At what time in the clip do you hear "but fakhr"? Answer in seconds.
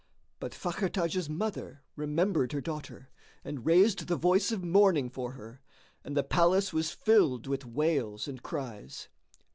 0.39-0.89